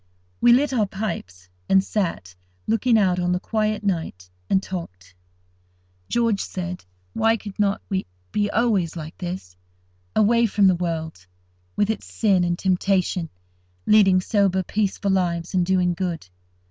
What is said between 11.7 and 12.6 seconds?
with its sin and